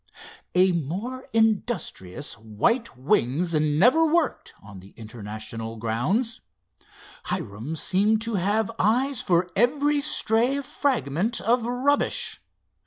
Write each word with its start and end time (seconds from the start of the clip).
A 0.55 0.71
more 0.71 1.29
industrious 1.31 2.35
"white 2.35 2.97
wings" 2.97 3.53
never 3.53 4.03
worked 4.11 4.51
on 4.59 4.79
the 4.79 4.95
International 4.97 5.77
grounds. 5.77 6.41
Hiram 7.25 7.75
seemed 7.75 8.19
to 8.23 8.33
have 8.33 8.71
eyes 8.79 9.21
for 9.21 9.51
every 9.55 10.01
stray 10.01 10.59
fragment 10.61 11.39
of 11.39 11.67
rubbish. 11.67 12.41